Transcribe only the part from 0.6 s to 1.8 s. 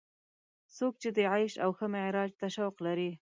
څوک چې د عیش او